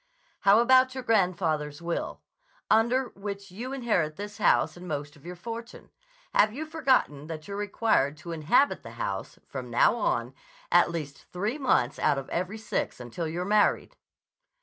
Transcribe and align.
"How 0.39 0.57
about 0.61 0.95
your 0.95 1.03
grandfather's 1.03 1.79
will, 1.79 2.21
under 2.71 3.09
which 3.09 3.51
you 3.51 3.71
inherit 3.71 4.15
this 4.15 4.39
house 4.39 4.75
and 4.75 4.87
most 4.87 5.15
of 5.15 5.27
your 5.27 5.35
fortune? 5.35 5.91
Have 6.33 6.51
you 6.51 6.65
forgotten 6.65 7.27
that 7.27 7.47
you're 7.47 7.55
required 7.55 8.17
to 8.17 8.31
inhabit 8.31 8.81
the 8.81 8.93
house, 8.97 9.37
from 9.45 9.69
now 9.69 9.93
on, 9.95 10.33
at 10.71 10.89
least 10.89 11.25
three 11.31 11.59
months 11.59 11.99
out 11.99 12.17
of 12.17 12.29
every 12.29 12.57
six 12.57 12.99
until 12.99 13.27
you're 13.27 13.45
married?" 13.45 13.95